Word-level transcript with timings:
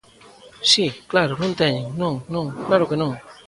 Si, 0.71 0.85
claro, 1.11 1.33
non 1.41 1.57
teñen, 1.61 1.85
non, 2.01 2.13
non, 2.33 2.45
claro 2.67 2.85
que 2.89 2.97
non. 3.01 3.11